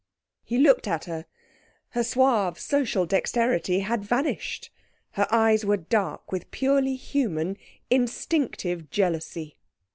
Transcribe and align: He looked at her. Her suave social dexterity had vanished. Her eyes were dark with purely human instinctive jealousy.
He 0.43 0.57
looked 0.57 0.87
at 0.87 1.05
her. 1.05 1.27
Her 1.89 2.03
suave 2.03 2.57
social 2.59 3.05
dexterity 3.05 3.81
had 3.81 4.03
vanished. 4.03 4.71
Her 5.11 5.27
eyes 5.29 5.63
were 5.63 5.77
dark 5.77 6.31
with 6.31 6.49
purely 6.49 6.95
human 6.95 7.55
instinctive 7.91 8.89
jealousy. 8.89 9.57